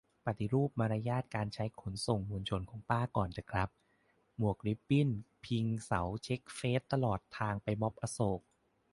[0.25, 3.69] ปฏิรูปมารยาทการใช้ขนส่งมวลชนของป้าก่อนเถอะครับ
[4.37, 5.09] หมวกริบบิ้น
[5.45, 8.41] พิงเสาเช็คเฟซตลอดทางไปม็อบอโศก